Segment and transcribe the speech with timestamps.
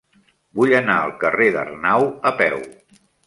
[0.59, 2.57] Vull anar al carrer d'Arnau a peu.